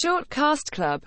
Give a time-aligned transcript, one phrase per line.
[0.00, 0.96] Shortcast Club.